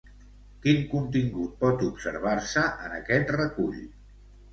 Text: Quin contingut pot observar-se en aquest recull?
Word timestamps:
Quin 0.61 0.77
contingut 0.93 1.51
pot 1.63 1.83
observar-se 1.87 2.63
en 2.87 2.97
aquest 3.01 3.35
recull? 3.37 3.77